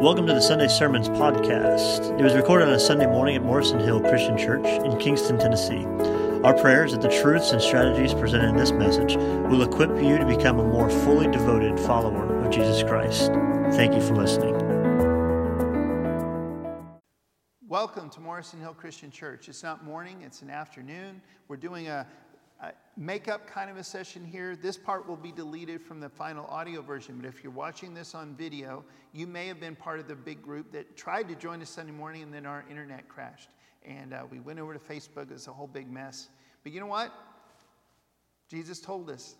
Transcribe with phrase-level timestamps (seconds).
[0.00, 2.18] Welcome to the Sunday Sermons podcast.
[2.18, 5.84] It was recorded on a Sunday morning at Morrison Hill Christian Church in Kingston, Tennessee.
[6.42, 10.16] Our prayer is that the truths and strategies presented in this message will equip you
[10.16, 13.30] to become a more fully devoted follower of Jesus Christ.
[13.76, 14.54] Thank you for listening.
[17.68, 19.50] Welcome to Morrison Hill Christian Church.
[19.50, 21.20] It's not morning, it's an afternoon.
[21.46, 22.06] We're doing a
[22.62, 24.54] uh, makeup kind of a session here.
[24.54, 28.14] This part will be deleted from the final audio version, but if you're watching this
[28.14, 31.62] on video, you may have been part of the big group that tried to join
[31.62, 33.48] us Sunday morning and then our internet crashed.
[33.86, 36.28] And uh, we went over to Facebook, it was a whole big mess.
[36.62, 37.12] But you know what?
[38.50, 39.36] Jesus told us.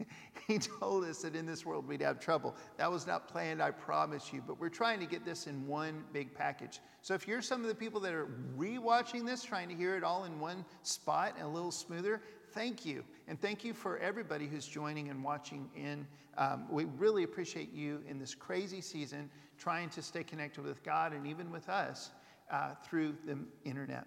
[0.48, 2.56] he told us that in this world we'd have trouble.
[2.76, 4.42] That was not planned, I promise you.
[4.44, 6.80] But we're trying to get this in one big package.
[7.02, 10.02] So if you're some of the people that are rewatching this, trying to hear it
[10.02, 12.22] all in one spot and a little smoother,
[12.54, 13.04] thank you.
[13.26, 16.06] And thank you for everybody who's joining and watching in.
[16.38, 21.12] Um, we really appreciate you in this crazy season trying to stay connected with God
[21.12, 22.10] and even with us
[22.50, 24.06] uh, through the internet.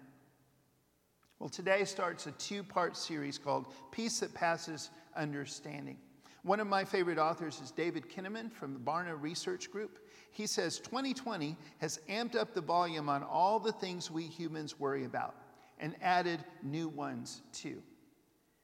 [1.38, 5.98] Well, today starts a two part series called Peace That Passes Understanding.
[6.42, 9.98] One of my favorite authors is David Kinnaman from the Barna Research Group.
[10.30, 15.04] He says 2020 has amped up the volume on all the things we humans worry
[15.04, 15.34] about
[15.78, 17.82] and added new ones too.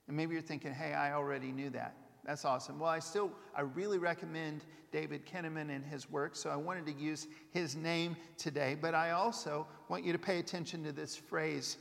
[0.09, 1.97] And maybe you're thinking, hey, I already knew that.
[2.25, 2.79] That's awesome.
[2.79, 6.93] Well, I still, I really recommend David Kinnaman and his work, so I wanted to
[6.93, 8.77] use his name today.
[8.81, 11.77] But I also want you to pay attention to this phrase.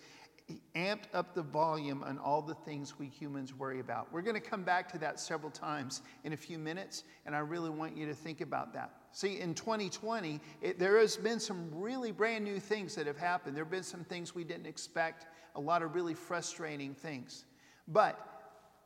[0.75, 4.11] Amped up the volume on all the things we humans worry about.
[4.11, 7.39] We're going to come back to that several times in a few minutes, and I
[7.39, 8.91] really want you to think about that.
[9.13, 13.55] See, in 2020, it, there has been some really brand new things that have happened.
[13.55, 17.45] There have been some things we didn't expect, a lot of really frustrating things.
[17.87, 18.19] But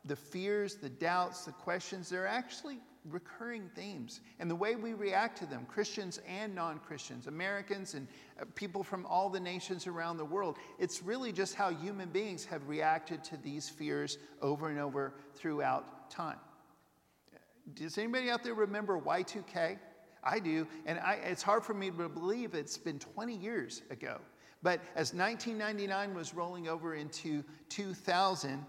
[0.04, 4.20] the fears, the doubts, the questions, they're actually recurring themes.
[4.38, 8.06] And the way we react to them, Christians and non Christians, Americans and
[8.40, 12.44] uh, people from all the nations around the world, it's really just how human beings
[12.44, 16.38] have reacted to these fears over and over throughout time.
[17.74, 19.78] Does anybody out there remember Y2K?
[20.24, 24.18] I do, and I, it's hard for me to believe it's been 20 years ago.
[24.62, 28.64] But as 1999 was rolling over into 2000,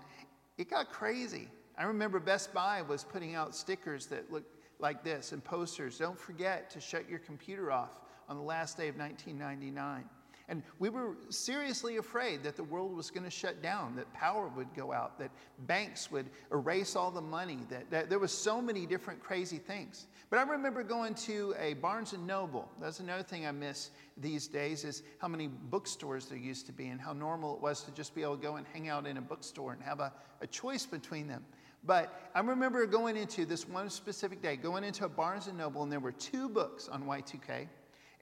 [0.59, 1.47] it got crazy.
[1.77, 5.97] I remember Best Buy was putting out stickers that looked like this and posters.
[5.97, 10.03] Don't forget to shut your computer off on the last day of 1999.
[10.49, 14.47] And we were seriously afraid that the world was going to shut down, that power
[14.47, 15.29] would go out, that
[15.59, 20.07] banks would erase all the money, that, that, there was so many different crazy things.
[20.31, 22.67] But I remember going to a Barnes & Noble.
[22.81, 26.87] That's another thing I miss these days is how many bookstores there used to be
[26.87, 29.17] and how normal it was to just be able to go and hang out in
[29.17, 30.11] a bookstore and have a,
[30.41, 31.45] a choice between them.
[31.83, 35.83] But I remember going into this one specific day, going into a Barnes & Noble,
[35.83, 37.67] and there were two books on Y2K.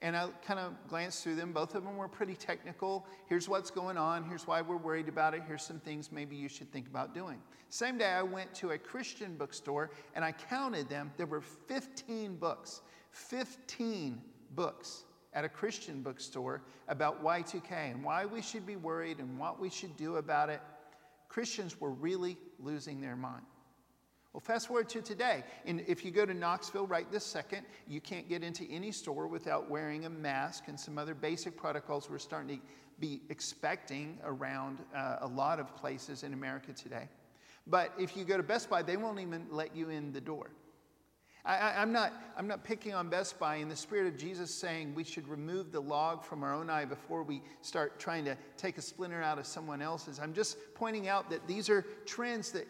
[0.00, 1.52] And I kind of glanced through them.
[1.52, 3.04] Both of them were pretty technical.
[3.26, 4.24] Here's what's going on.
[4.24, 5.42] Here's why we're worried about it.
[5.46, 7.38] Here's some things maybe you should think about doing.
[7.68, 11.10] Same day, I went to a Christian bookstore and I counted them.
[11.16, 12.82] There were 15 books.
[13.10, 14.20] 15
[14.54, 15.04] books
[15.34, 19.68] at a Christian bookstore about Y2K and why we should be worried and what we
[19.68, 20.60] should do about it.
[21.28, 23.44] Christians were really losing their mind.
[24.32, 25.42] Well, fast forward to today.
[25.64, 29.26] And if you go to Knoxville right this second, you can't get into any store
[29.26, 32.62] without wearing a mask and some other basic protocols we're starting to
[33.00, 37.08] be expecting around uh, a lot of places in America today.
[37.66, 40.50] But if you go to Best Buy, they won't even let you in the door.
[41.44, 44.94] I, am not, I'm not picking on Best Buy in the spirit of Jesus saying
[44.94, 48.76] we should remove the log from our own eye before we start trying to take
[48.76, 50.18] a splinter out of someone else's.
[50.18, 52.66] I'm just pointing out that these are trends that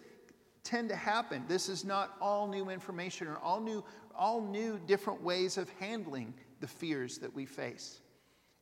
[0.69, 1.43] tend to happen.
[1.49, 3.83] This is not all new information or all new,
[4.15, 8.01] all new different ways of handling the fears that we face.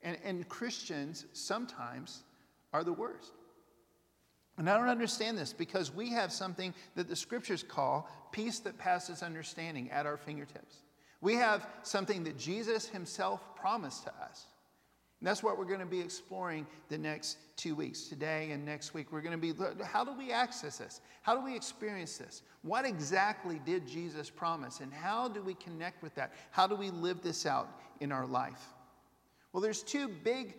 [0.02, 2.22] And, and Christians sometimes
[2.72, 3.32] are the worst.
[4.56, 8.78] And I don't understand this because we have something that the scriptures call peace that
[8.78, 10.76] passes understanding at our fingertips.
[11.20, 14.47] We have something that Jesus himself promised to us.
[15.21, 18.03] And that's what we're going to be exploring the next two weeks.
[18.03, 21.01] Today and next week, we're going to be how do we access this?
[21.22, 22.42] How do we experience this?
[22.63, 24.80] What exactly did Jesus promise?
[24.80, 26.33] And how do we connect with that?
[26.51, 28.74] How do we live this out in our life?
[29.53, 30.59] Well, there's two big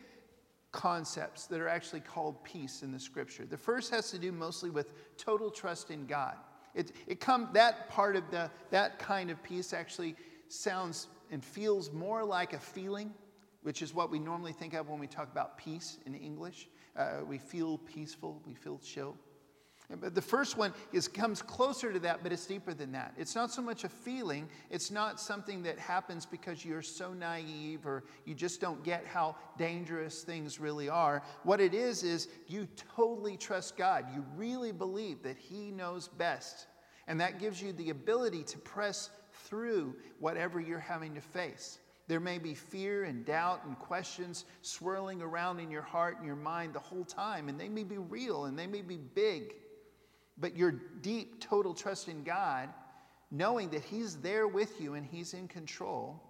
[0.71, 3.45] concepts that are actually called peace in the scripture.
[3.45, 6.35] The first has to do mostly with total trust in God.
[6.73, 10.15] It, it come, that part of the, that kind of peace actually
[10.47, 13.13] sounds and feels more like a feeling
[13.67, 16.69] which is what we normally think of when we talk about peace in English.
[16.95, 19.13] Uh, we feel peaceful, we feel chill.
[19.99, 23.13] But the first one is comes closer to that, but it's deeper than that.
[23.17, 27.85] It's not so much a feeling, it's not something that happens because you're so naive
[27.85, 31.21] or you just don't get how dangerous things really are.
[31.43, 34.05] What it is is you totally trust God.
[34.15, 36.67] You really believe that He knows best.
[37.05, 41.79] And that gives you the ability to press through whatever you're having to face.
[42.07, 46.37] There may be fear and doubt and questions swirling around in your heart and your
[46.37, 49.53] mind the whole time, and they may be real and they may be big.
[50.37, 52.69] But your deep, total trust in God,
[53.31, 56.21] knowing that He's there with you and He's in control,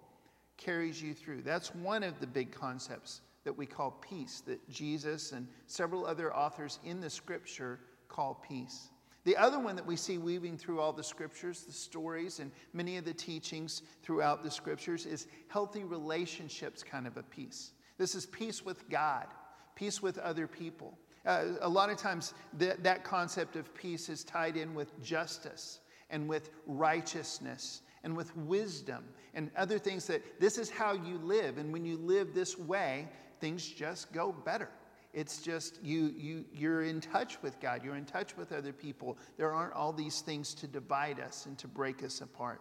[0.56, 1.42] carries you through.
[1.42, 6.34] That's one of the big concepts that we call peace, that Jesus and several other
[6.34, 7.78] authors in the scripture
[8.08, 8.88] call peace.
[9.28, 12.96] The other one that we see weaving through all the scriptures, the stories, and many
[12.96, 17.72] of the teachings throughout the scriptures is healthy relationships kind of a peace.
[17.98, 19.26] This is peace with God,
[19.74, 20.96] peace with other people.
[21.26, 25.80] Uh, a lot of times, that, that concept of peace is tied in with justice
[26.08, 29.04] and with righteousness and with wisdom
[29.34, 31.58] and other things that this is how you live.
[31.58, 33.06] And when you live this way,
[33.40, 34.70] things just go better.
[35.18, 39.18] It's just you, you, you're in touch with God, you're in touch with other people.
[39.36, 42.60] There aren't all these things to divide us and to break us apart.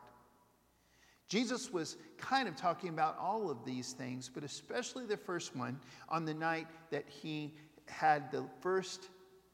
[1.30, 5.80] Jesus was kind of talking about all of these things, but especially the first one
[6.10, 7.54] on the night that he
[7.86, 9.10] had the first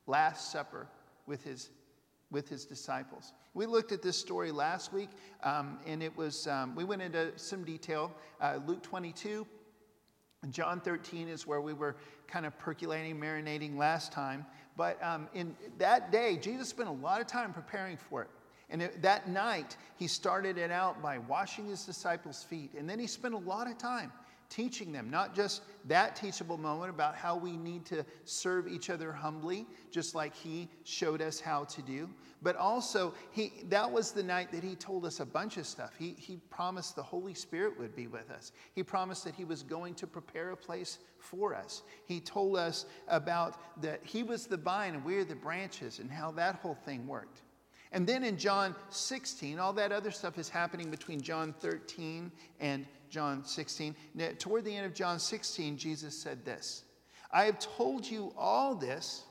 [0.07, 0.87] Last Supper
[1.27, 1.71] with his,
[2.31, 3.33] with his disciples.
[3.53, 5.09] We looked at this story last week,
[5.43, 8.13] um, and it was, um, we went into some detail.
[8.39, 9.45] Uh, Luke 22,
[10.51, 11.95] John 13 is where we were
[12.27, 14.45] kind of percolating, marinating last time.
[14.75, 18.29] But um, in that day, Jesus spent a lot of time preparing for it.
[18.69, 22.73] And it, that night, he started it out by washing his disciples' feet.
[22.77, 24.11] And then he spent a lot of time
[24.53, 29.11] teaching them, not just that teachable moment about how we need to serve each other
[29.11, 32.07] humbly, just like he showed us how to do,
[32.43, 35.93] but also he, that was the night that he told us a bunch of stuff.
[35.97, 39.63] He, he promised the Holy Spirit would be with us, he promised that he was
[39.63, 41.81] going to prepare a place for us.
[42.05, 46.11] He told us about that he was the vine and we are the branches and
[46.11, 47.41] how that whole thing worked.
[47.93, 52.87] And then in John 16, all that other stuff is happening between John 13 and
[53.11, 53.95] John 16.
[54.15, 56.83] Now, toward the end of John 16, Jesus said this
[57.31, 59.23] I have told you all this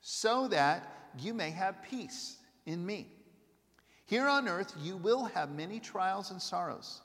[0.00, 2.36] so that you may have peace
[2.66, 3.08] in me.
[4.06, 7.00] Here on earth, you will have many trials and sorrows,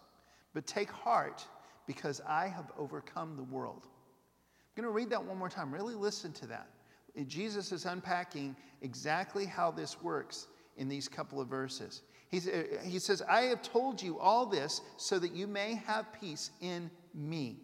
[0.53, 1.43] but take heart
[1.87, 3.83] because I have overcome the world.
[3.85, 5.73] I'm going to read that one more time.
[5.73, 6.69] Really listen to that.
[7.25, 10.47] Jesus is unpacking exactly how this works
[10.77, 12.03] in these couple of verses.
[12.29, 16.11] He, uh, he says, I have told you all this so that you may have
[16.19, 17.57] peace in me.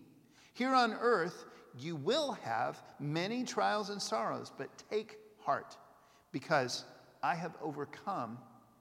[0.54, 1.46] Here on earth,
[1.78, 5.78] you will have many trials and sorrows, but take heart
[6.32, 6.86] because
[7.22, 8.38] I have overcome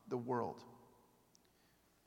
[0.09, 0.63] the world.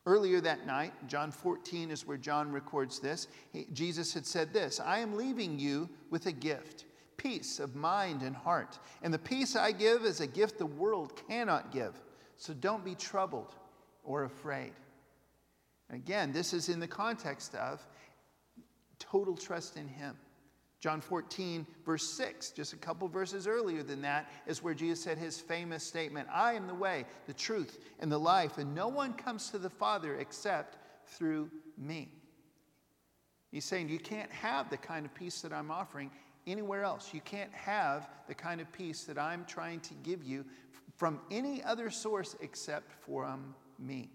[0.05, 3.27] Earlier that night, John 14 is where John records this.
[3.51, 6.85] He, Jesus had said this I am leaving you with a gift,
[7.17, 8.77] peace of mind and heart.
[9.01, 11.99] And the peace I give is a gift the world cannot give.
[12.37, 13.53] So don't be troubled
[14.03, 14.73] or afraid.
[15.89, 17.85] Again, this is in the context of
[18.99, 20.15] total trust in Him.
[20.79, 25.17] John 14, verse 6, just a couple verses earlier than that, is where Jesus said
[25.17, 29.13] his famous statement I am the way, the truth, and the life, and no one
[29.13, 30.77] comes to the Father except
[31.07, 32.09] through me.
[33.51, 36.11] He's saying you can't have the kind of peace that I'm offering
[36.45, 37.13] anywhere else.
[37.13, 40.45] You can't have the kind of peace that I'm trying to give you
[40.95, 44.09] from any other source except from me.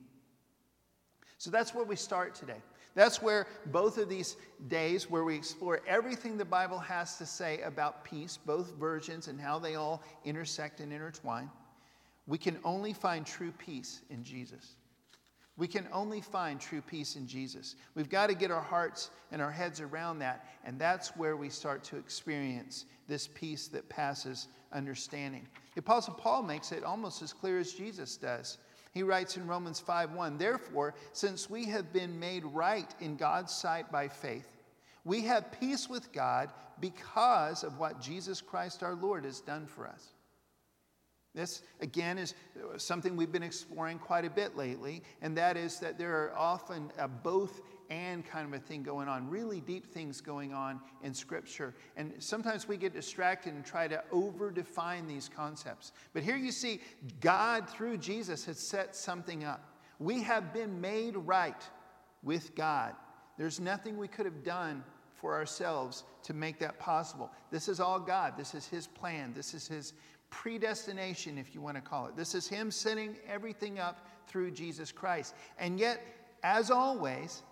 [1.38, 2.62] So that's where we start today.
[2.94, 4.36] That's where both of these
[4.68, 9.40] days, where we explore everything the Bible has to say about peace, both versions and
[9.40, 11.50] how they all intersect and intertwine,
[12.26, 14.76] we can only find true peace in Jesus.
[15.60, 17.76] We can only find true peace in Jesus.
[17.94, 21.50] We've got to get our hearts and our heads around that, and that's where we
[21.50, 25.46] start to experience this peace that passes understanding.
[25.74, 28.56] The Apostle Paul makes it almost as clear as Jesus does.
[28.92, 33.92] He writes in Romans 5:1, "Therefore, since we have been made right in God's sight
[33.92, 34.62] by faith,
[35.04, 36.50] we have peace with God
[36.80, 40.14] because of what Jesus Christ our Lord has done for us."
[41.34, 42.34] This, again, is
[42.76, 46.90] something we've been exploring quite a bit lately, and that is that there are often
[46.98, 51.12] a both and kind of a thing going on, really deep things going on in
[51.12, 51.74] Scripture.
[51.96, 55.92] And sometimes we get distracted and try to over define these concepts.
[56.12, 56.80] But here you see,
[57.20, 59.76] God, through Jesus, has set something up.
[59.98, 61.62] We have been made right
[62.22, 62.94] with God.
[63.38, 64.84] There's nothing we could have done
[65.14, 67.30] for ourselves to make that possible.
[67.50, 68.34] This is all God.
[68.36, 69.32] This is His plan.
[69.34, 69.92] This is His
[70.30, 72.16] predestination, if you want to call it.
[72.16, 75.34] This is Him setting everything up through Jesus Christ.
[75.58, 76.02] And yet,
[76.42, 77.42] as always,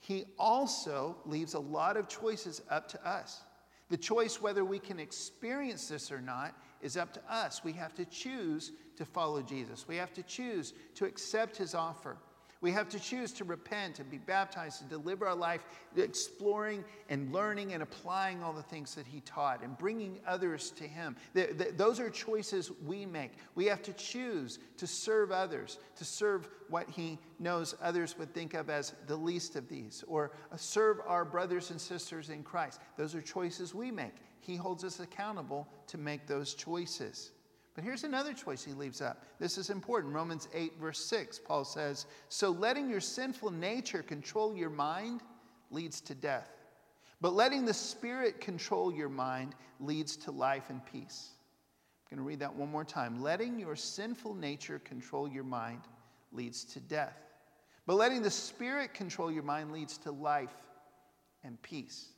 [0.00, 3.42] He also leaves a lot of choices up to us.
[3.90, 7.64] The choice whether we can experience this or not is up to us.
[7.64, 12.18] We have to choose to follow Jesus, we have to choose to accept His offer.
[12.60, 15.60] We have to choose to repent and be baptized and deliver our life,
[15.96, 20.84] exploring and learning and applying all the things that He taught and bringing others to
[20.84, 21.14] Him.
[21.34, 23.30] The, the, those are choices we make.
[23.54, 28.54] We have to choose to serve others, to serve what He knows others would think
[28.54, 32.80] of as the least of these, or serve our brothers and sisters in Christ.
[32.96, 34.14] Those are choices we make.
[34.40, 37.30] He holds us accountable to make those choices.
[37.78, 39.22] But here's another choice he leaves up.
[39.38, 40.12] This is important.
[40.12, 45.20] Romans 8, verse 6, Paul says, So letting your sinful nature control your mind
[45.70, 46.50] leads to death.
[47.20, 51.28] But letting the Spirit control your mind leads to life and peace.
[52.10, 53.22] I'm going to read that one more time.
[53.22, 55.82] Letting your sinful nature control your mind
[56.32, 57.16] leads to death.
[57.86, 60.50] But letting the Spirit control your mind leads to life
[61.44, 62.08] and peace.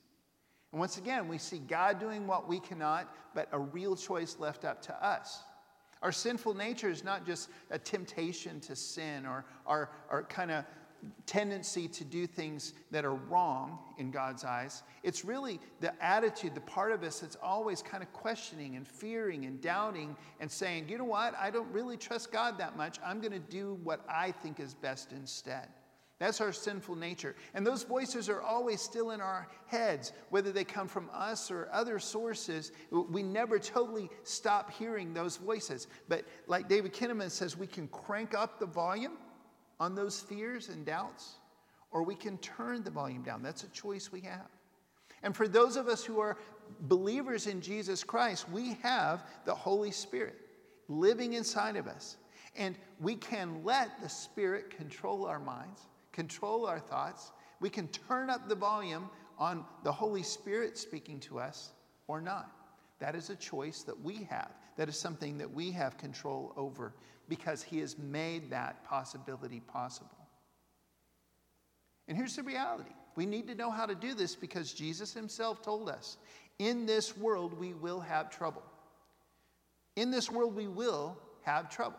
[0.72, 4.64] And once again, we see God doing what we cannot, but a real choice left
[4.64, 5.42] up to us.
[6.02, 10.64] Our sinful nature is not just a temptation to sin or our, our kind of
[11.26, 14.83] tendency to do things that are wrong in God's eyes.
[15.02, 19.47] It's really the attitude, the part of us that's always kind of questioning and fearing
[19.47, 22.99] and doubting and saying, you know what, I don't really trust God that much.
[23.04, 25.69] I'm going to do what I think is best instead.
[26.20, 27.34] That's our sinful nature.
[27.54, 31.70] And those voices are always still in our heads, whether they come from us or
[31.72, 32.72] other sources.
[32.90, 35.88] We never totally stop hearing those voices.
[36.08, 39.16] But like David Kinnaman says, we can crank up the volume
[39.80, 41.36] on those fears and doubts,
[41.90, 43.42] or we can turn the volume down.
[43.42, 44.50] That's a choice we have.
[45.22, 46.36] And for those of us who are
[46.82, 50.36] believers in Jesus Christ, we have the Holy Spirit
[50.88, 52.18] living inside of us.
[52.56, 55.80] And we can let the Spirit control our minds
[56.12, 57.32] control our thoughts.
[57.60, 61.70] We can turn up the volume on the Holy Spirit speaking to us
[62.06, 62.50] or not.
[62.98, 64.50] That is a choice that we have.
[64.76, 66.94] That is something that we have control over
[67.28, 70.10] because He has made that possibility possible.
[72.08, 75.62] And here's the reality we need to know how to do this because Jesus Himself
[75.62, 76.18] told us
[76.58, 78.62] in this world we will have trouble.
[79.96, 81.98] In this world we will have trouble.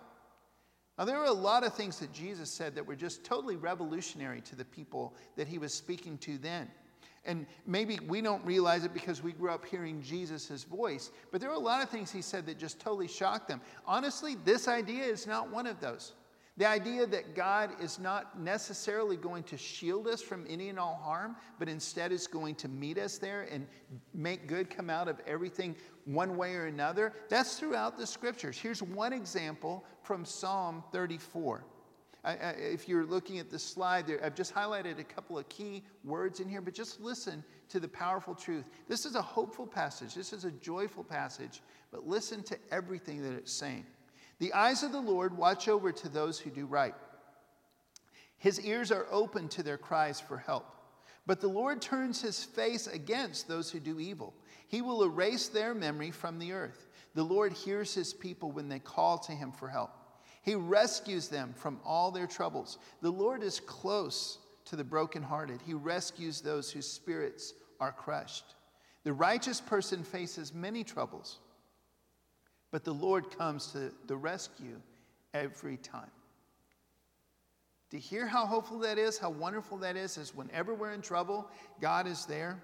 [1.02, 4.40] Now, there were a lot of things that Jesus said that were just totally revolutionary
[4.42, 6.70] to the people that he was speaking to then.
[7.26, 11.50] And maybe we don't realize it because we grew up hearing Jesus' voice, but there
[11.50, 13.62] were a lot of things he said that just totally shocked them.
[13.88, 16.14] Honestly, this idea is not one of those.
[16.58, 21.02] The idea that God is not necessarily going to shield us from any and all
[21.02, 23.66] harm, but instead is going to meet us there and
[24.14, 28.58] make good come out of everything one way or another, that's throughout the scriptures.
[28.58, 31.64] Here's one example from Psalm 34.
[32.24, 35.50] I, I, if you're looking at the slide there, I've just highlighted a couple of
[35.50, 38.70] key words in here, but just listen to the powerful truth.
[38.88, 43.34] This is a hopeful passage, this is a joyful passage, but listen to everything that
[43.34, 43.86] it's saying.
[44.40, 46.96] The eyes of the Lord watch over to those who do right.
[48.38, 50.66] His ears are open to their cries for help.
[51.28, 54.34] But the Lord turns his face against those who do evil.
[54.72, 56.88] He will erase their memory from the earth.
[57.14, 59.92] The Lord hears his people when they call to him for help.
[60.42, 62.80] He rescues them from all their troubles.
[63.02, 65.62] The Lord is close to the brokenhearted.
[65.62, 68.56] He rescues those whose spirits are crushed.
[69.04, 71.40] The righteous person faces many troubles
[72.72, 74.82] but the Lord comes to the rescue
[75.34, 76.10] every time.
[77.92, 81.50] To hear how hopeful that is, how wonderful that is, is whenever we're in trouble,
[81.82, 82.64] God is there.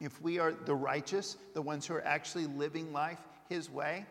[0.00, 4.06] If we are the righteous, the ones who are actually living life His way,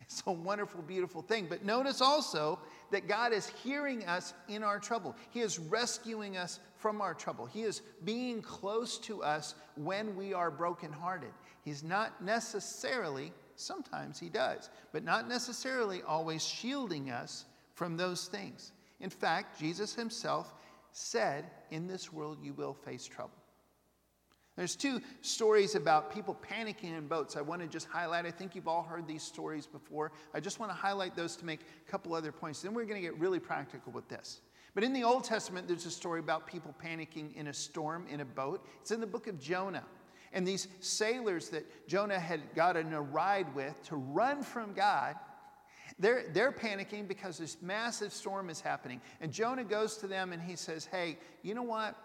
[0.00, 1.46] it's a wonderful, beautiful thing.
[1.48, 2.58] But notice also
[2.90, 5.14] that God is hearing us in our trouble.
[5.30, 7.46] He is rescuing us from our trouble.
[7.46, 11.30] He is being close to us when we are brokenhearted.
[11.64, 17.44] He's not necessarily Sometimes he does, but not necessarily always shielding us
[17.74, 18.72] from those things.
[19.00, 20.54] In fact, Jesus himself
[20.92, 23.36] said, In this world you will face trouble.
[24.60, 28.26] There's two stories about people panicking in boats I want to just highlight.
[28.26, 30.12] I think you've all heard these stories before.
[30.34, 32.60] I just want to highlight those to make a couple other points.
[32.60, 34.42] Then we're going to get really practical with this.
[34.74, 38.20] But in the Old Testament, there's a story about people panicking in a storm in
[38.20, 38.62] a boat.
[38.82, 39.86] It's in the book of Jonah.
[40.34, 45.16] And these sailors that Jonah had gotten a ride with to run from God,
[45.98, 49.00] they're, they're panicking because this massive storm is happening.
[49.22, 51.96] And Jonah goes to them and he says, Hey, you know what?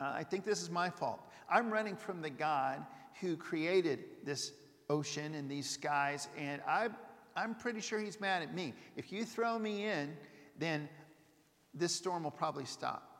[0.00, 1.20] Uh, I think this is my fault.
[1.48, 2.84] I'm running from the God
[3.20, 4.52] who created this
[4.90, 6.88] ocean and these skies, and I,
[7.34, 8.74] I'm pretty sure he's mad at me.
[8.96, 10.16] If you throw me in,
[10.58, 10.88] then
[11.74, 13.16] this storm will probably stop.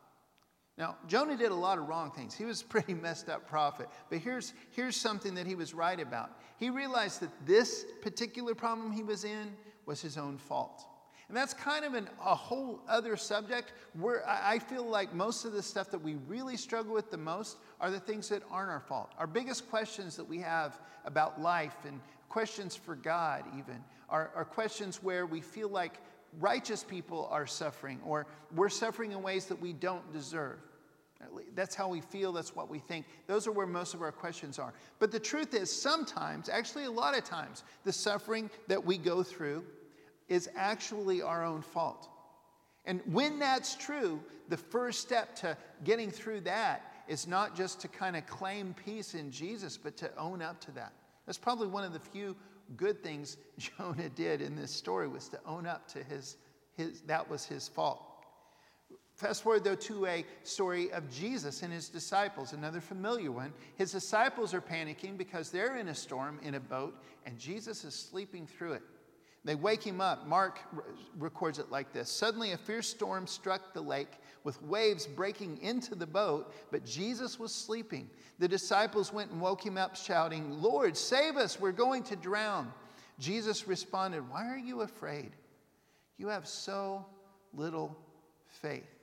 [0.78, 2.34] Now, Jonah did a lot of wrong things.
[2.34, 3.88] He was a pretty messed up prophet.
[4.10, 6.30] But here's, here's something that he was right about.
[6.58, 9.56] He realized that this particular problem he was in
[9.86, 10.84] was his own fault.
[11.28, 15.52] And that's kind of an, a whole other subject where I feel like most of
[15.52, 18.80] the stuff that we really struggle with the most are the things that aren't our
[18.80, 19.12] fault.
[19.18, 24.44] Our biggest questions that we have about life and questions for God, even, are, are
[24.44, 25.98] questions where we feel like
[26.38, 30.58] righteous people are suffering or we're suffering in ways that we don't deserve.
[31.54, 33.06] That's how we feel, that's what we think.
[33.26, 34.74] Those are where most of our questions are.
[34.98, 39.22] But the truth is, sometimes, actually, a lot of times, the suffering that we go
[39.22, 39.64] through
[40.28, 42.08] is actually our own fault.
[42.84, 47.88] And when that's true, the first step to getting through that is not just to
[47.88, 50.92] kind of claim peace in Jesus, but to own up to that.
[51.26, 52.36] That's probably one of the few
[52.76, 56.36] good things Jonah did in this story was to own up to his,
[56.76, 58.02] his that was his fault.
[59.14, 63.52] Fast forward though to a story of Jesus and his disciples, another familiar one.
[63.76, 67.94] His disciples are panicking because they're in a storm in a boat and Jesus is
[67.94, 68.82] sleeping through it.
[69.46, 70.26] They wake him up.
[70.26, 70.58] Mark
[71.16, 74.10] records it like this Suddenly, a fierce storm struck the lake
[74.42, 78.10] with waves breaking into the boat, but Jesus was sleeping.
[78.40, 82.72] The disciples went and woke him up, shouting, Lord, save us, we're going to drown.
[83.20, 85.30] Jesus responded, Why are you afraid?
[86.18, 87.06] You have so
[87.54, 87.96] little
[88.48, 88.95] faith.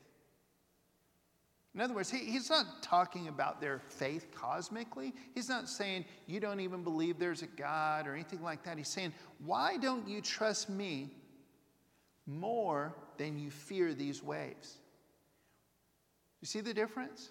[1.76, 5.14] In other words, he, he's not talking about their faith cosmically.
[5.34, 8.78] He's not saying you don't even believe there's a God or anything like that.
[8.78, 9.14] He's saying,
[9.44, 11.10] why don't you trust me
[12.28, 14.78] more than you fear these waves?
[16.42, 17.30] You see the difference?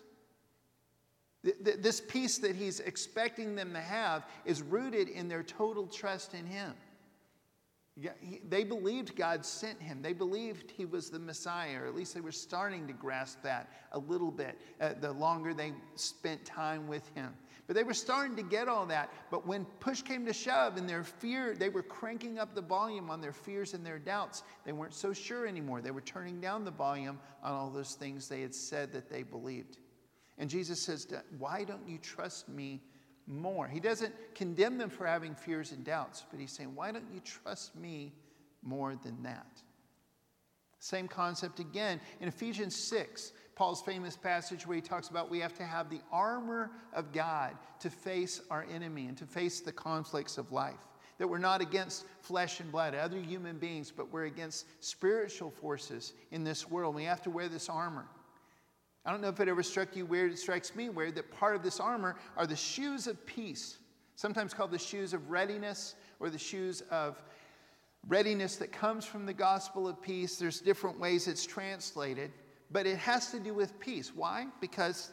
[1.42, 6.46] This peace that he's expecting them to have is rooted in their total trust in
[6.46, 6.72] him.
[8.48, 10.00] They believed God sent him.
[10.00, 13.70] They believed he was the Messiah, or at least they were starting to grasp that
[13.92, 17.34] a little bit uh, the longer they spent time with him.
[17.66, 19.10] But they were starting to get all that.
[19.30, 23.10] But when push came to shove and their fear, they were cranking up the volume
[23.10, 24.42] on their fears and their doubts.
[24.64, 25.82] They weren't so sure anymore.
[25.82, 29.22] They were turning down the volume on all those things they had said that they
[29.22, 29.76] believed.
[30.38, 31.06] And Jesus says,
[31.38, 32.80] Why don't you trust me
[33.26, 33.68] more.
[33.68, 37.20] He doesn't condemn them for having fears and doubts, but he's saying, Why don't you
[37.20, 38.12] trust me
[38.62, 39.62] more than that?
[40.78, 45.56] Same concept again in Ephesians 6, Paul's famous passage where he talks about we have
[45.58, 50.38] to have the armor of God to face our enemy and to face the conflicts
[50.38, 50.88] of life.
[51.18, 56.14] That we're not against flesh and blood, other human beings, but we're against spiritual forces
[56.32, 56.96] in this world.
[56.96, 58.06] We have to wear this armor.
[59.04, 61.56] I don't know if it ever struck you weird, it strikes me weird that part
[61.56, 63.78] of this armor are the shoes of peace,
[64.14, 67.22] sometimes called the shoes of readiness or the shoes of
[68.08, 70.36] readiness that comes from the gospel of peace.
[70.36, 72.30] There's different ways it's translated,
[72.70, 74.12] but it has to do with peace.
[74.14, 74.46] Why?
[74.60, 75.10] Because,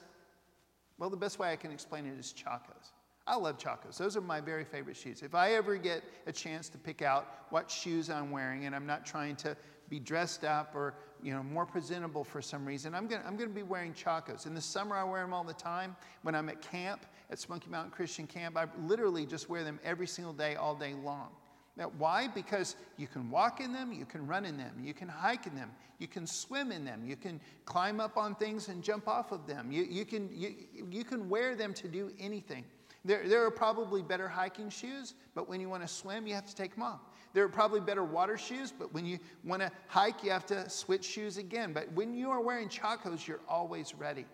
[0.99, 2.91] well, the best way I can explain it is chacos.
[3.25, 3.97] I love chacos.
[3.97, 5.21] Those are my very favorite shoes.
[5.21, 8.87] If I ever get a chance to pick out what shoes I'm wearing, and I'm
[8.87, 9.55] not trying to
[9.87, 13.35] be dressed up or you know, more presentable for some reason, I'm going to I'm
[13.35, 14.45] gonna be wearing chacos.
[14.45, 15.95] In the summer, I wear them all the time.
[16.21, 20.07] When I'm at camp, at Smoky Mountain Christian Camp, I literally just wear them every
[20.07, 21.29] single day, all day long.
[21.77, 22.27] Now, why?
[22.27, 25.55] Because you can walk in them, you can run in them, you can hike in
[25.55, 29.31] them, you can swim in them, you can climb up on things and jump off
[29.31, 29.71] of them.
[29.71, 30.55] You, you, can, you,
[30.91, 32.65] you can wear them to do anything.
[33.05, 36.45] There, there are probably better hiking shoes, but when you want to swim, you have
[36.47, 36.99] to take them off.
[37.33, 40.69] There are probably better water shoes, but when you want to hike, you have to
[40.69, 41.73] switch shoes again.
[41.73, 44.25] But when you are wearing chacos, you're always ready.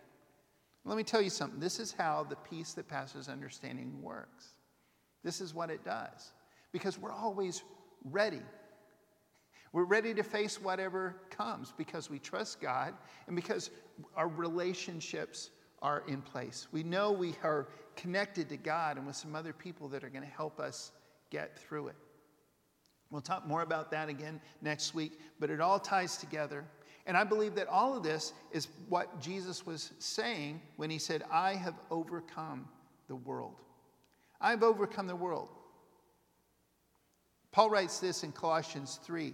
[0.86, 1.60] Let me tell you something.
[1.60, 4.53] This is how the peace that passes understanding works.
[5.23, 6.31] This is what it does.
[6.71, 7.63] Because we're always
[8.03, 8.41] ready.
[9.73, 12.93] We're ready to face whatever comes because we trust God
[13.27, 13.71] and because
[14.15, 15.49] our relationships
[15.81, 16.67] are in place.
[16.71, 20.23] We know we are connected to God and with some other people that are going
[20.23, 20.91] to help us
[21.29, 21.95] get through it.
[23.11, 26.65] We'll talk more about that again next week, but it all ties together.
[27.05, 31.23] And I believe that all of this is what Jesus was saying when he said,
[31.31, 32.67] I have overcome
[33.07, 33.61] the world.
[34.41, 35.49] I've overcome the world.
[37.51, 39.33] Paul writes this in Colossians 3.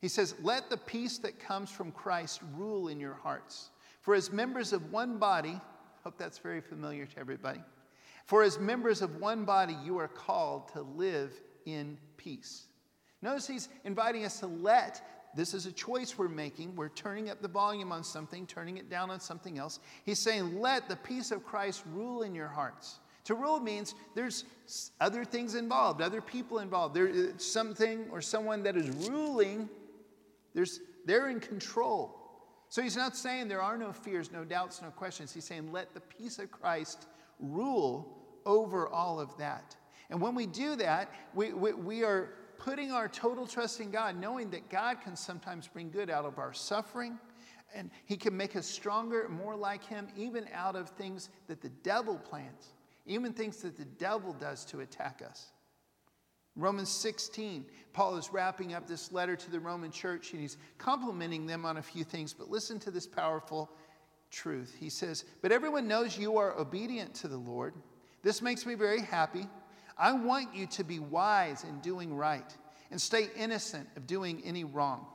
[0.00, 3.70] He says, Let the peace that comes from Christ rule in your hearts.
[4.00, 5.60] For as members of one body,
[6.02, 7.60] hope that's very familiar to everybody.
[8.26, 11.32] For as members of one body, you are called to live
[11.66, 12.64] in peace.
[13.24, 15.00] Notice he's inviting us to let,
[15.34, 16.76] this is a choice we're making.
[16.76, 19.80] We're turning up the volume on something, turning it down on something else.
[20.04, 23.00] He's saying, let the peace of Christ rule in your hearts.
[23.24, 24.44] To rule means there's
[25.00, 26.94] other things involved, other people involved.
[26.94, 29.70] There's uh, something or someone that is ruling,
[30.52, 32.20] there's, they're in control.
[32.68, 35.32] So he's not saying there are no fears, no doubts, no questions.
[35.32, 37.06] He's saying let the peace of Christ
[37.40, 39.76] rule over all of that.
[40.10, 42.34] And when we do that, we, we, we are
[42.64, 46.38] putting our total trust in God, knowing that God can sometimes bring good out of
[46.38, 47.18] our suffering,
[47.74, 51.68] and He can make us stronger, more like Him, even out of things that the
[51.68, 52.72] devil plans,
[53.04, 55.52] even things that the devil does to attack us.
[56.56, 61.46] Romans 16, Paul is wrapping up this letter to the Roman church and he's complimenting
[61.46, 63.68] them on a few things, but listen to this powerful
[64.30, 64.74] truth.
[64.78, 67.74] He says, But everyone knows you are obedient to the Lord.
[68.22, 69.48] This makes me very happy.
[69.96, 72.54] I want you to be wise in doing right
[72.90, 75.06] and stay innocent of doing any wrong.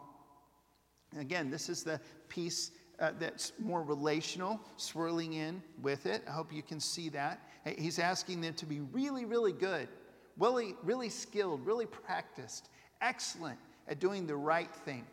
[1.12, 6.22] And again, this is the piece uh, that's more relational, swirling in with it.
[6.28, 7.42] I hope you can see that.
[7.78, 9.88] He's asking them to be really, really good,
[10.38, 12.70] really, really skilled, really practiced,
[13.02, 15.06] excellent at doing the right thing.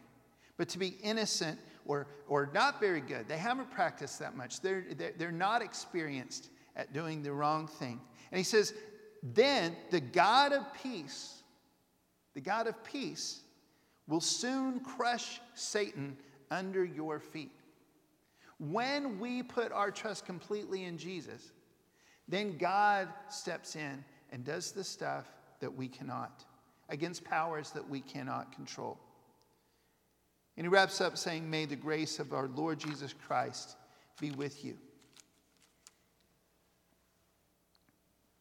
[0.57, 4.61] But to be innocent or, or not very good, they haven't practiced that much.
[4.61, 8.01] They're, they're, they're not experienced at doing the wrong thing.
[8.31, 8.75] And he says,
[9.35, 11.43] then the God of peace,
[12.35, 13.41] the God of peace,
[14.07, 16.17] will soon crush Satan
[16.51, 17.53] under your feet.
[18.59, 21.53] When we put our trust completely in Jesus,
[22.29, 25.27] then God steps in and does the stuff
[25.61, 26.45] that we cannot,
[26.89, 28.99] against powers that we cannot control.
[30.57, 33.77] And he wraps up saying, May the grace of our Lord Jesus Christ
[34.21, 34.77] be with you.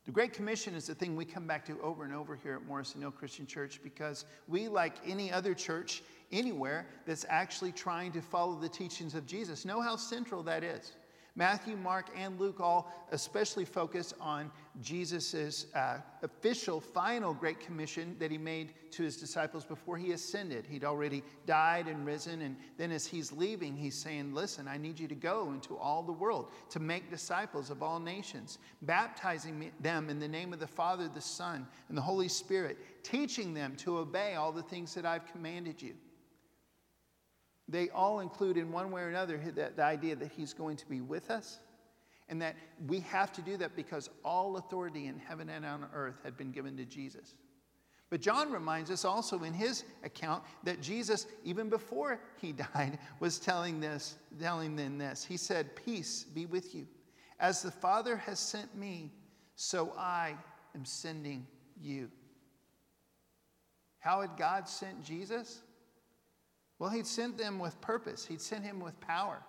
[0.06, 2.66] The Great Commission is the thing we come back to over and over here at
[2.66, 8.22] Morrison Hill Christian Church because we, like any other church anywhere that's actually trying to
[8.22, 10.92] follow the teachings of Jesus, know how central that is.
[11.38, 14.50] Matthew, Mark, and Luke all especially focus on
[14.82, 20.66] Jesus' uh, official, final Great Commission that he made to his disciples before he ascended.
[20.66, 24.98] He'd already died and risen, and then as he's leaving, he's saying, Listen, I need
[24.98, 30.10] you to go into all the world to make disciples of all nations, baptizing them
[30.10, 33.98] in the name of the Father, the Son, and the Holy Spirit, teaching them to
[33.98, 35.96] obey all the things that I've commanded you.
[37.68, 41.02] They all include, in one way or another, the, idea that He's going to be
[41.02, 41.60] with us
[42.30, 42.56] and that
[42.88, 46.52] we have to do that because all authority in heaven and on earth had been
[46.52, 47.36] given to Jesus.
[48.10, 53.40] But John reminds us also in his account that Jesus, even before he died, was
[53.40, 55.24] telling this, telling them this.
[55.24, 56.88] He said, Peace be with you.
[57.40, 59.12] As the Father has sent me,
[59.56, 60.36] so I
[60.74, 61.46] am sending
[61.82, 62.10] you.
[64.00, 65.62] How had God sent Jesus?
[66.80, 69.42] Well, he'd sent them with purpose, he'd sent him with power.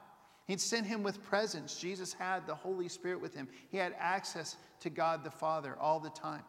[0.47, 1.77] He'd sent him with presence.
[1.77, 3.49] Jesus had the Holy Spirit with him.
[3.69, 6.43] He had access to God the Father all the time.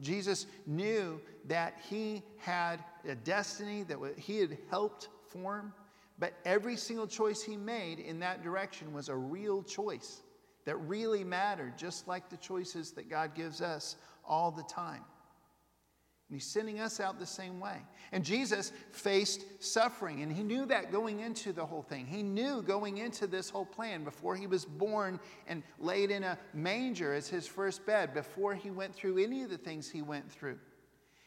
[0.00, 5.72] Jesus knew that he had a destiny that he had helped form,
[6.18, 10.22] but every single choice he made in that direction was a real choice
[10.66, 15.04] that really mattered, just like the choices that God gives us all the time.
[16.28, 17.78] And he's sending us out the same way.
[18.12, 22.06] And Jesus faced suffering, and he knew that going into the whole thing.
[22.06, 26.38] He knew going into this whole plan before he was born and laid in a
[26.52, 30.30] manger as his first bed, before he went through any of the things he went
[30.30, 30.58] through.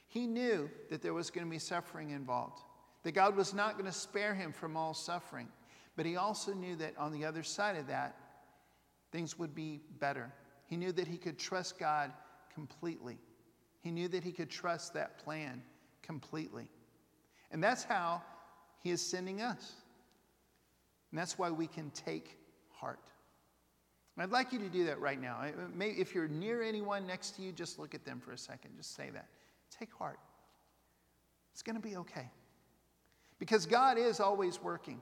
[0.07, 2.59] He knew that there was going to be suffering involved,
[3.01, 5.47] that God was not going to spare him from all suffering.
[5.95, 8.15] But he also knew that on the other side of that,
[9.11, 10.31] things would be better.
[10.67, 12.11] He knew that he could trust God
[12.53, 13.17] completely.
[13.81, 15.61] He knew that he could trust that plan
[16.01, 16.69] completely.
[17.51, 18.21] And that's how
[18.79, 19.73] he is sending us.
[21.11, 22.37] And that's why we can take
[22.71, 22.99] heart.
[24.15, 25.43] And I'd like you to do that right now.
[25.79, 28.71] If you're near anyone next to you, just look at them for a second.
[28.77, 29.27] Just say that.
[29.77, 30.19] Take heart.
[31.53, 32.29] It's going to be okay.
[33.39, 35.01] Because God is always working.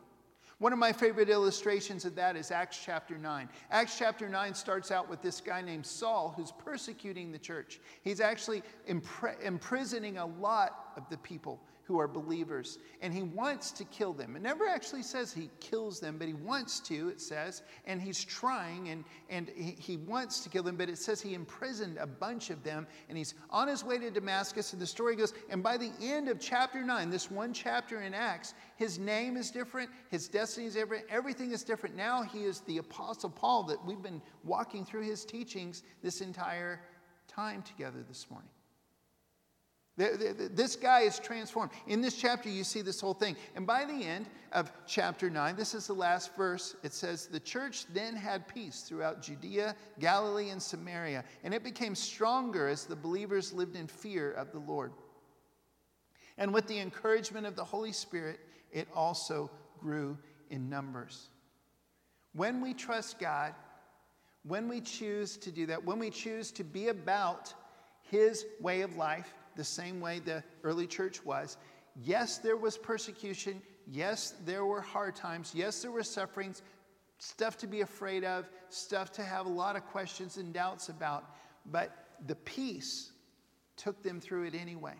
[0.59, 3.47] One of my favorite illustrations of that is Acts chapter 9.
[3.71, 7.79] Acts chapter 9 starts out with this guy named Saul who's persecuting the church.
[8.03, 13.71] He's actually impr- imprisoning a lot of the people who are believers, and he wants
[13.71, 14.35] to kill them.
[14.35, 18.23] It never actually says he kills them, but he wants to, it says, and he's
[18.23, 22.51] trying and, and he, wants to kill them, but it says he imprisoned a bunch
[22.51, 24.71] of them, and he's on his way to Damascus.
[24.71, 28.13] And the story goes, and by the end of chapter 9, this one chapter in
[28.13, 31.95] Acts, his name is different, his destiny is different, everything is different.
[31.95, 36.81] Now he is the Apostle Paul that we've been walking through his teachings this entire
[37.27, 38.51] time together this morning.
[39.99, 41.71] This guy is transformed.
[41.87, 43.35] In this chapter, you see this whole thing.
[43.55, 47.39] And by the end of chapter 9, this is the last verse, it says, The
[47.39, 52.95] church then had peace throughout Judea, Galilee, and Samaria, and it became stronger as the
[52.95, 54.93] believers lived in fear of the Lord.
[56.37, 58.39] And with the encouragement of the Holy Spirit,
[58.71, 60.17] it also grew
[60.49, 61.27] in numbers.
[62.31, 63.53] When we trust God,
[64.43, 67.53] when we choose to do that, when we choose to be about
[68.03, 71.57] His way of life, the same way the early church was.
[72.01, 73.61] Yes, there was persecution.
[73.85, 75.51] Yes, there were hard times.
[75.53, 76.61] Yes, there were sufferings,
[77.17, 81.35] stuff to be afraid of, stuff to have a lot of questions and doubts about.
[81.65, 81.91] But
[82.25, 83.11] the peace
[83.75, 84.95] took them through it anyway.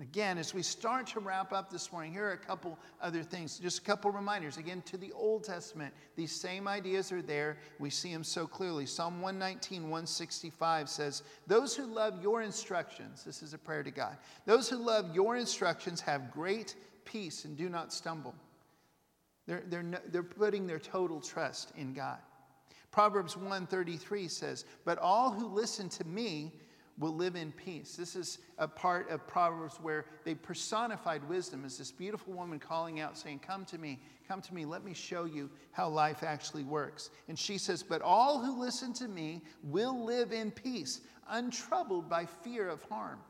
[0.00, 3.58] Again, as we start to wrap up this morning, here are a couple other things,
[3.58, 4.56] just a couple reminders.
[4.56, 7.58] Again, to the Old Testament, these same ideas are there.
[7.78, 8.86] We see them so clearly.
[8.86, 14.16] Psalm 119, 165 says, Those who love your instructions, this is a prayer to God,
[14.46, 18.34] those who love your instructions have great peace and do not stumble.
[19.46, 22.18] They're, they're, they're putting their total trust in God.
[22.90, 26.52] Proverbs 133 says, But all who listen to me
[26.98, 27.96] will live in peace.
[27.96, 33.00] This is a part of Proverbs where they personified wisdom as this beautiful woman calling
[33.00, 33.98] out, saying, Come to me,
[34.28, 37.10] come to me, let me show you how life actually works.
[37.28, 42.26] And she says, But all who listen to me will live in peace, untroubled by
[42.26, 43.20] fear of harm.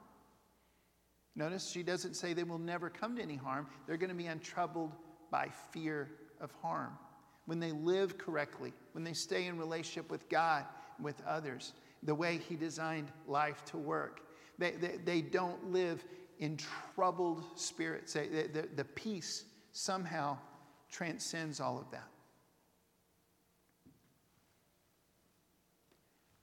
[1.37, 4.27] Notice she doesn't say they will never come to any harm, they're going to be
[4.27, 4.93] untroubled
[5.31, 6.99] by fear of harm.
[7.47, 10.67] When they live correctly, when they stay in relationship with God
[11.03, 14.21] with others the way He designed life to work.
[14.59, 16.05] They, they, they don't live
[16.39, 16.59] in
[16.95, 18.15] troubled spirits.
[18.15, 20.39] They, the, the peace somehow
[20.91, 22.09] transcends all of that.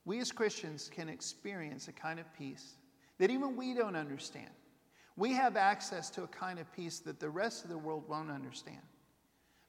[0.05, 2.75] We as Christians can experience a kind of peace
[3.17, 4.49] that even we don't understand.
[5.17, 8.31] We have access to a kind of peace that the rest of the world won't
[8.31, 8.81] understand.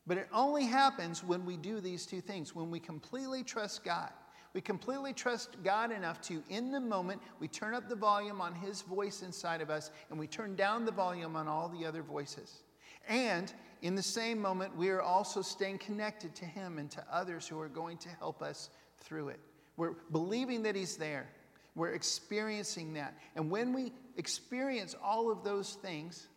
[0.07, 4.11] But it only happens when we do these two things when we completely trust God
[4.54, 8.54] we completely trust God enough to, in the moment, we turn up the volume on
[8.54, 12.02] His voice inside of us and we turn down the volume on all the other
[12.02, 12.62] voices.
[13.08, 17.46] And in the same moment, we are also staying connected to Him and to others
[17.46, 19.40] who are going to help us through it.
[19.76, 21.28] We're believing that He's there,
[21.74, 23.16] we're experiencing that.
[23.37, 26.28] And when we experience all of those things,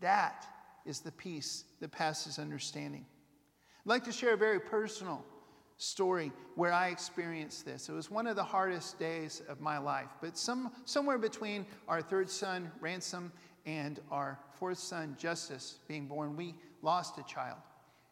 [0.00, 0.46] that
[0.84, 3.06] is the peace that passes understanding.
[3.80, 5.24] I'd like to share a very personal
[5.80, 7.88] story where I experienced this.
[7.88, 12.02] It was one of the hardest days of my life, but some, somewhere between our
[12.02, 13.32] third son, Ransom,
[13.64, 17.56] and our fourth son, Justice, being born, we lost a child.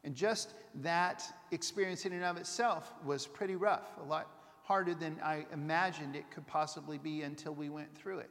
[0.03, 4.31] And just that experience in and of itself was pretty rough, a lot
[4.63, 8.31] harder than I imagined it could possibly be until we went through it.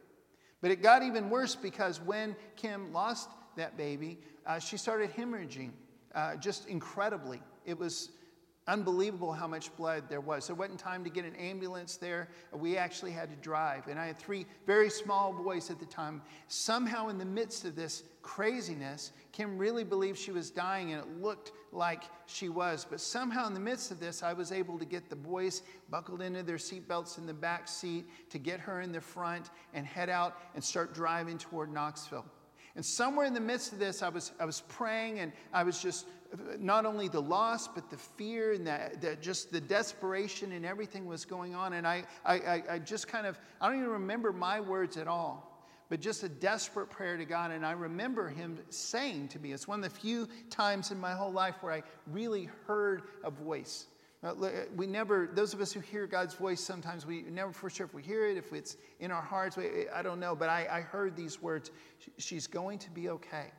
[0.62, 5.72] But it got even worse because when Kim lost that baby, uh, she started hemorrhaging
[6.16, 7.40] uh, just incredibly.
[7.66, 8.10] It was
[8.68, 10.48] unbelievable how much blood there was.
[10.48, 12.28] There wasn't time to get an ambulance there.
[12.52, 13.88] We actually had to drive.
[13.88, 16.22] And I had three very small boys at the time.
[16.48, 21.22] Somehow, in the midst of this craziness, Kim really believed she was dying, and it
[21.22, 22.86] looked like she was.
[22.90, 26.22] But somehow, in the midst of this, I was able to get the boys buckled
[26.22, 30.10] into their seatbelts in the back seat, to get her in the front, and head
[30.10, 32.26] out and start driving toward Knoxville.
[32.78, 35.82] And somewhere in the midst of this, I was, I was praying and I was
[35.82, 36.06] just
[36.60, 41.06] not only the loss, but the fear and that, the, just the desperation and everything
[41.06, 41.74] was going on.
[41.74, 45.64] And I, I, I just kind of, I don't even remember my words at all,
[45.90, 47.52] but just a desperate prayer to God.
[47.52, 51.14] And I remember Him saying to me, it's one of the few times in my
[51.14, 53.88] whole life where I really heard a voice.
[54.76, 57.94] We never, those of us who hear God's voice, sometimes we never for sure if
[57.94, 59.58] we hear it, if it's in our hearts.
[59.94, 61.72] I don't know, but I, I heard these words
[62.18, 63.52] She's going to be okay.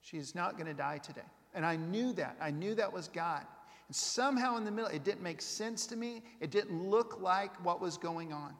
[0.00, 1.20] She's not going to die today.
[1.54, 2.36] And I knew that.
[2.40, 3.44] I knew that was God.
[3.88, 6.22] And somehow in the middle, it didn't make sense to me.
[6.40, 8.54] It didn't look like what was going on.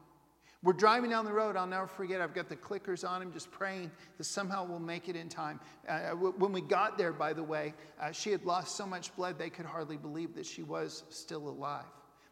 [0.63, 1.55] We're driving down the road.
[1.55, 2.21] I'll never forget.
[2.21, 5.59] I've got the clickers on him, just praying that somehow we'll make it in time.
[5.89, 9.39] Uh, when we got there, by the way, uh, she had lost so much blood
[9.39, 11.85] they could hardly believe that she was still alive.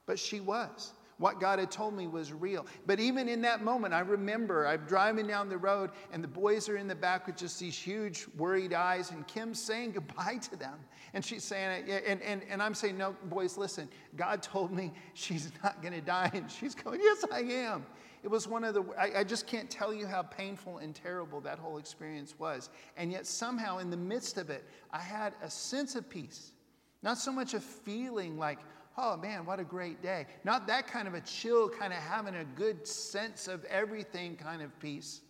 [0.05, 0.93] But she was.
[1.19, 2.65] What God had told me was real.
[2.87, 6.69] But even in that moment, I remember I'm driving down the road and the boys
[6.69, 10.55] are in the back with just these huge worried eyes, and Kim's saying goodbye to
[10.55, 10.79] them.
[11.13, 15.51] And she's saying, and, and, and I'm saying, No, boys, listen, God told me she's
[15.61, 16.31] not going to die.
[16.33, 17.85] And she's going, Yes, I am.
[18.23, 21.41] It was one of the, I, I just can't tell you how painful and terrible
[21.41, 22.69] that whole experience was.
[22.95, 26.53] And yet, somehow, in the midst of it, I had a sense of peace.
[27.01, 28.59] Not so much a feeling like,
[29.01, 30.25] oh man, what a great day.
[30.43, 34.61] Not that kind of a chill, kind of having a good sense of everything kind
[34.61, 35.21] of peace,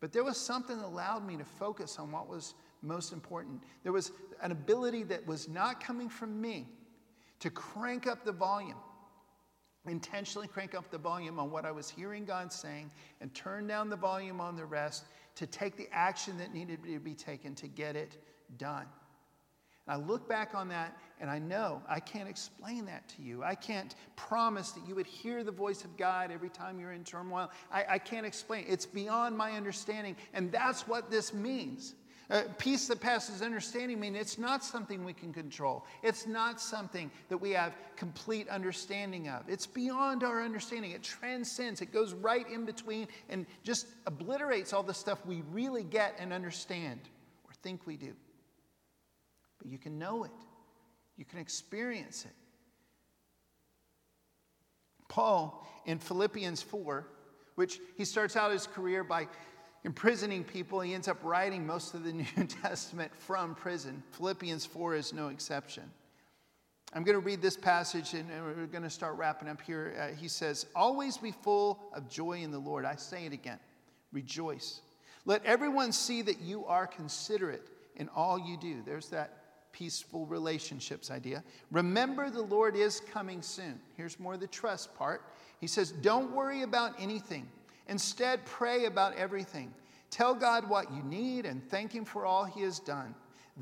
[0.00, 3.62] But there was something that allowed me to focus on what was most important.
[3.84, 4.10] There was
[4.42, 6.66] an ability that was not coming from me
[7.38, 8.78] to crank up the volume,
[9.86, 13.88] intentionally crank up the volume on what I was hearing God saying and turn down
[13.88, 15.04] the volume on the rest
[15.36, 18.16] to take the action that needed to be taken to get it
[18.58, 18.86] done.
[19.86, 23.42] And I look back on that and I know I can't explain that to you.
[23.42, 27.04] I can't promise that you would hear the voice of God every time you're in
[27.04, 27.50] turmoil.
[27.70, 28.64] I, I can't explain.
[28.68, 30.16] It's beyond my understanding.
[30.34, 31.94] And that's what this means.
[32.30, 35.84] Uh, peace that passes understanding means it's not something we can control.
[36.02, 39.42] It's not something that we have complete understanding of.
[39.48, 40.92] It's beyond our understanding.
[40.92, 45.82] It transcends, it goes right in between and just obliterates all the stuff we really
[45.82, 47.00] get and understand
[47.44, 48.14] or think we do.
[49.62, 50.30] But you can know it,
[51.16, 52.32] you can experience it.
[55.08, 57.06] Paul in Philippians 4,
[57.54, 59.28] which he starts out his career by
[59.84, 60.80] imprisoning people.
[60.80, 64.02] He ends up writing most of the New Testament from prison.
[64.12, 65.84] Philippians 4 is no exception.
[66.94, 69.94] I'm going to read this passage and we're going to start wrapping up here.
[69.98, 72.84] Uh, he says, Always be full of joy in the Lord.
[72.84, 73.58] I say it again
[74.12, 74.80] rejoice.
[75.24, 78.82] Let everyone see that you are considerate in all you do.
[78.84, 79.41] There's that
[79.72, 81.42] peaceful relationships idea.
[81.70, 83.80] Remember, the Lord is coming soon.
[83.96, 85.22] Here's more the trust part.
[85.60, 87.48] He says, Don't worry about anything.
[87.88, 89.72] Instead, pray about everything.
[90.10, 93.14] Tell God what you need and thank Him for all He has done.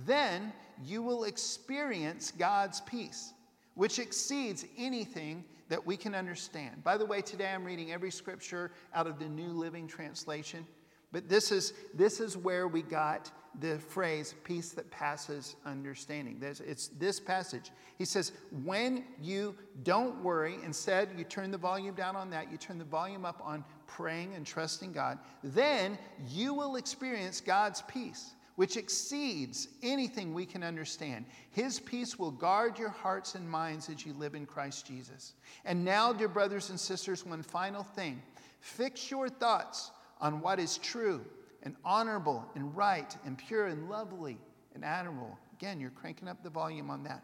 [0.07, 0.53] Then
[0.85, 3.33] you will experience God's peace,
[3.75, 6.83] which exceeds anything that we can understand.
[6.83, 10.67] By the way, today I'm reading every scripture out of the New Living Translation.
[11.13, 16.39] But this is, this is where we got the phrase peace that passes understanding.
[16.39, 17.73] There's, it's this passage.
[17.99, 18.33] He says,
[18.65, 22.85] when you don't worry, instead you turn the volume down on that, you turn the
[22.85, 29.67] volume up on praying and trusting God, then you will experience God's peace, which exceeds
[29.83, 31.25] anything we can understand.
[31.51, 35.33] His peace will guard your hearts and minds as you live in Christ Jesus.
[35.65, 38.23] And now, dear brothers and sisters, one final thing
[38.61, 41.25] fix your thoughts on what is true
[41.63, 44.39] and honorable and right and pure and lovely
[44.75, 45.39] and admirable.
[45.55, 47.23] Again, you're cranking up the volume on that.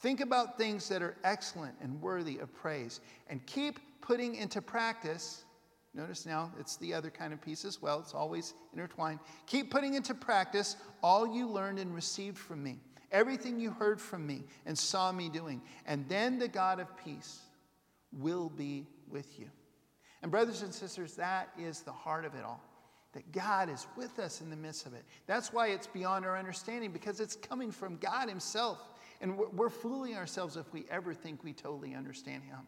[0.00, 5.44] Think about things that are excellent and worthy of praise and keep putting into practice.
[5.94, 9.20] Notice now it's the other kind of peace as well, it's always intertwined.
[9.46, 12.78] Keep putting into practice all you learned and received from me,
[13.10, 15.62] everything you heard from me and saw me doing.
[15.86, 17.40] And then the God of peace
[18.12, 19.48] will be with you.
[20.22, 22.60] And, brothers and sisters, that is the heart of it all.
[23.12, 25.04] That God is with us in the midst of it.
[25.26, 28.78] That's why it's beyond our understanding, because it's coming from God Himself.
[29.20, 32.58] And we're fooling ourselves if we ever think we totally understand Him.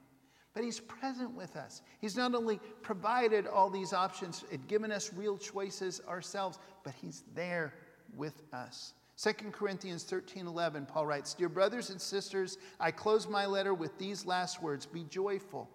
[0.54, 1.82] But He's present with us.
[2.00, 7.24] He's not only provided all these options and given us real choices ourselves, but He's
[7.34, 7.74] there
[8.16, 8.94] with us.
[9.22, 13.98] 2 Corinthians 13 11, Paul writes, Dear brothers and sisters, I close my letter with
[13.98, 15.68] these last words Be joyful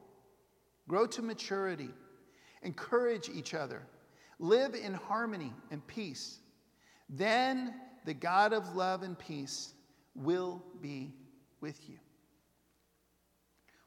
[0.87, 1.89] grow to maturity,
[2.61, 3.81] encourage each other,
[4.39, 6.39] live in harmony and peace.
[7.09, 7.73] Then
[8.05, 9.73] the God of love and peace
[10.15, 11.13] will be
[11.61, 11.97] with you.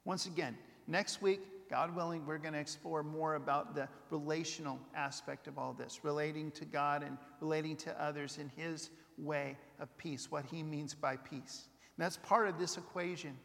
[0.04, 0.56] Once again,
[0.86, 5.72] next week, God willing, we're going to explore more about the relational aspect of all
[5.72, 10.62] this, relating to God and relating to others in His way of peace, what He
[10.62, 11.68] means by peace.
[11.96, 13.36] And that's part of this equation.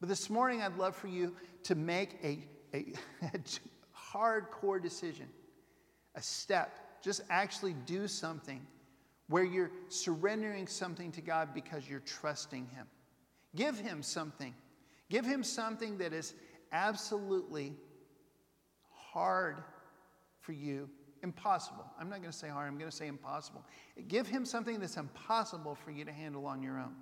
[0.00, 1.34] But this morning, I'd love for you
[1.64, 2.38] to make a,
[2.72, 2.92] a,
[3.34, 3.40] a
[4.12, 5.28] hardcore decision,
[6.14, 7.02] a step.
[7.02, 8.64] Just actually do something
[9.28, 12.86] where you're surrendering something to God because you're trusting Him.
[13.54, 14.54] Give Him something.
[15.10, 16.34] Give Him something that is
[16.72, 17.74] absolutely
[18.90, 19.62] hard
[20.40, 20.88] for you,
[21.22, 21.84] impossible.
[22.00, 23.64] I'm not going to say hard, I'm going to say impossible.
[24.06, 26.94] Give Him something that's impossible for you to handle on your own.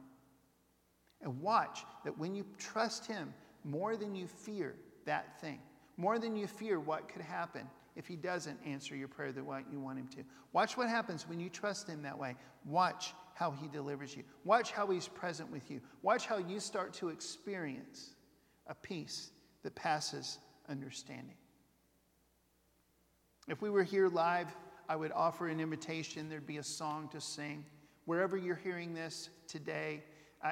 [1.23, 3.33] And watch that when you trust Him
[3.65, 5.61] more than you fear that thing,
[5.97, 9.65] more than you fear what could happen if He doesn't answer your prayer the way
[9.73, 10.25] you want Him to.
[10.53, 12.37] Watch what happens when you trust Him that way.
[12.65, 14.23] Watch how He delivers you.
[14.45, 15.81] Watch how He's present with you.
[16.03, 18.15] Watch how you start to experience
[18.67, 19.31] a peace
[19.63, 21.37] that passes understanding.
[23.49, 24.49] If we were here live,
[24.89, 26.29] I would offer an invitation.
[26.29, 27.64] There'd be a song to sing.
[28.05, 30.03] Wherever you're hearing this today,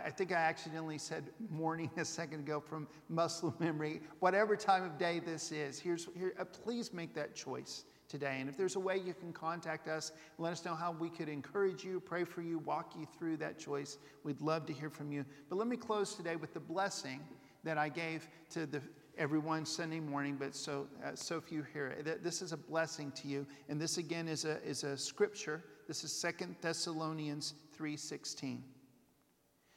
[0.05, 4.01] I think I accidentally said morning a second ago from muscle memory.
[4.21, 8.39] Whatever time of day this is, here's, here, uh, please make that choice today.
[8.41, 11.29] And if there's a way you can contact us, let us know how we could
[11.29, 13.99] encourage you, pray for you, walk you through that choice.
[14.23, 15.25] We'd love to hear from you.
[15.49, 17.21] But let me close today with the blessing
[17.65, 18.83] that I gave to the
[19.17, 22.23] every one Sunday morning, but so, uh, so few hear it.
[22.23, 23.47] This is a blessing to you.
[23.69, 25.63] And this again is a, is a scripture.
[25.87, 28.59] This is Second Thessalonians 3.16.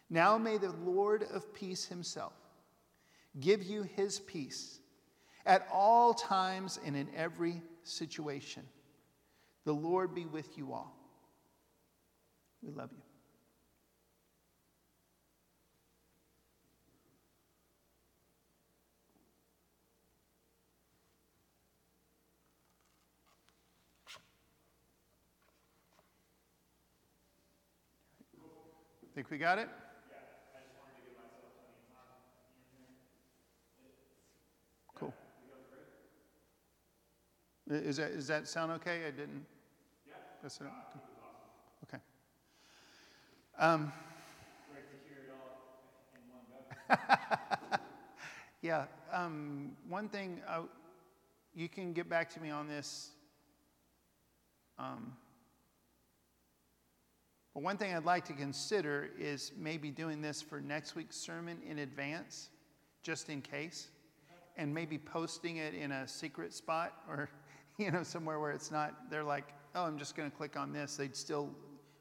[0.09, 2.33] Now may the Lord of peace himself
[3.39, 4.79] give you his peace
[5.45, 8.63] at all times and in every situation.
[9.65, 10.95] The Lord be with you all.
[12.61, 13.03] We love you.
[29.13, 29.67] Think we got it?
[37.69, 39.01] Is that, does that sound okay?
[39.07, 39.45] I didn't.
[40.07, 40.13] Yeah.
[40.41, 40.67] That's it.
[41.83, 42.01] Okay.
[43.59, 43.91] Um,
[48.61, 48.85] yeah.
[49.11, 50.61] Um, one thing, uh,
[51.53, 53.09] you can get back to me on this.
[54.79, 55.13] Um,
[57.53, 61.57] but one thing I'd like to consider is maybe doing this for next week's sermon
[61.67, 62.49] in advance,
[63.01, 63.87] just in case,
[64.57, 67.29] and maybe posting it in a secret spot or,
[67.79, 70.73] you know, somewhere where it's not, they're like, oh, I'm just going to click on
[70.73, 70.97] this.
[70.97, 71.49] They'd still,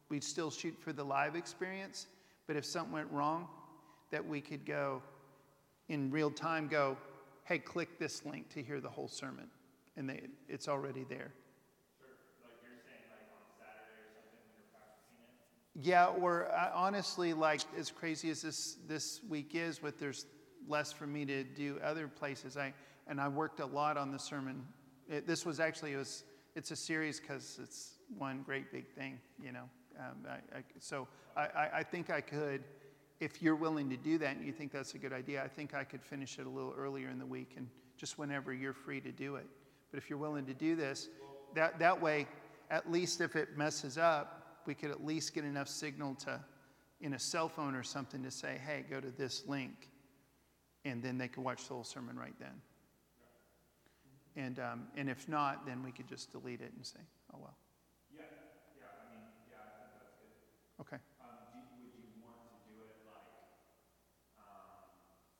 [0.08, 2.06] we'd still shoot for the live experience.
[2.46, 3.48] But if something went wrong,
[4.10, 5.02] that we could go
[5.88, 6.96] in real time, go,
[7.44, 9.48] hey, click this link to hear the whole sermon.
[9.96, 11.32] And they, it's already there.
[15.78, 20.24] Yeah, or uh, honestly, like as crazy as this this week is, with there's
[20.66, 22.56] less for me to do other places.
[22.56, 22.72] I
[23.06, 24.64] and I worked a lot on the sermon.
[25.08, 29.20] It, this was actually it was it's a series because it's one great big thing,
[29.42, 29.68] you know.
[29.98, 32.64] Um, I, I, so I, I think I could,
[33.20, 35.74] if you're willing to do that and you think that's a good idea, I think
[35.74, 39.00] I could finish it a little earlier in the week and just whenever you're free
[39.02, 39.46] to do it.
[39.90, 41.08] But if you're willing to do this,
[41.54, 42.26] that that way,
[42.70, 46.40] at least if it messes up, we could at least get enough signal to,
[47.00, 49.90] in a cell phone or something, to say, hey, go to this link.
[50.84, 52.62] And then they could watch the whole sermon right then.
[54.36, 57.00] And, um, and if not, then we could just delete it and say,
[57.32, 57.56] oh, well.
[58.12, 58.20] Yeah,
[58.76, 60.84] yeah, I mean, yeah, I think that's good.
[60.84, 61.00] Okay.
[61.24, 63.32] Um, do, would you want to do it like,
[64.36, 64.92] um,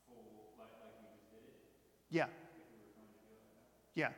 [0.09, 1.61] full, like, like we just did it?
[2.09, 2.25] Yeah.
[2.25, 3.93] If we were going to do it like that?
[4.01, 4.13] Yeah.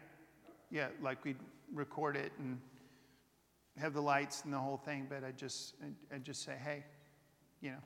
[0.70, 1.42] Yeah, like we'd
[1.74, 2.60] record it and
[3.78, 5.74] have the lights and the whole thing, but I just
[6.14, 6.84] I just say, hey,
[7.60, 7.82] you know,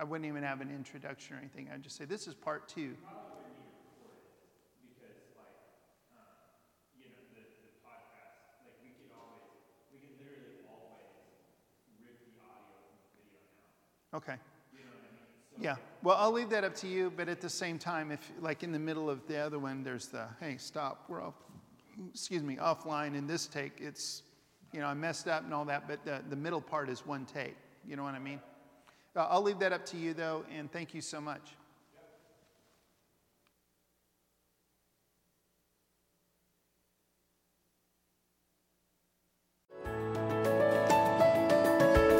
[0.00, 1.68] I wouldn't even have an introduction or anything.
[1.72, 2.96] I'd just say, this is part two.
[14.14, 14.36] Okay.
[15.60, 15.76] Yeah.
[16.02, 18.72] Well, I'll leave that up to you, but at the same time, if like in
[18.72, 21.34] the middle of the other one, there's the hey, stop, we're off,
[22.12, 23.16] excuse me, offline.
[23.16, 24.22] In this take, it's
[24.72, 27.24] you know, I messed up and all that, but the, the middle part is one
[27.26, 27.56] take.
[27.86, 28.40] You know what I mean?
[29.14, 31.52] Uh, I'll leave that up to you, though, and thank you so much.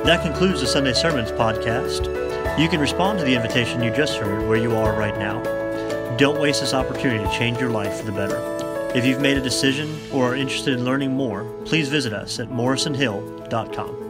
[0.04, 2.58] That concludes the Sunday Sermons podcast.
[2.58, 5.42] You can respond to the invitation you just heard where you are right now.
[6.18, 8.36] Don't waste this opportunity to change your life for the better.
[8.94, 12.50] If you've made a decision or are interested in learning more, please visit us at
[12.50, 14.03] morrisonhill.com.